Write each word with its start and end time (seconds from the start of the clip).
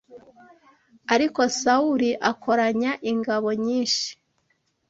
Ariko 1.13 1.41
Sawuli 1.59 2.09
akoranya 2.31 2.91
ingabo 3.11 3.47
nyinshi 3.65 4.07